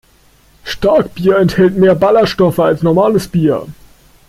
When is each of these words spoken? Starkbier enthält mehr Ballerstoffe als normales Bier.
Starkbier 0.63 1.37
enthält 1.37 1.77
mehr 1.77 1.93
Ballerstoffe 1.93 2.57
als 2.59 2.81
normales 2.81 3.27
Bier. 3.27 3.67